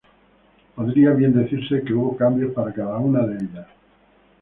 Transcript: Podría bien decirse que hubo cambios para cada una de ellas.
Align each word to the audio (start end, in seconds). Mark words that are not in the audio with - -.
Podría 0.73 1.11
bien 1.11 1.31
decirse 1.31 1.83
que 1.85 1.93
hubo 1.93 2.17
cambios 2.17 2.55
para 2.55 2.73
cada 2.73 2.97
una 2.97 3.19
de 3.27 3.35
ellas. 3.37 3.67